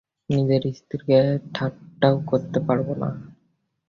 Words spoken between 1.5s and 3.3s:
ঠাট্টাও করতে পারব না।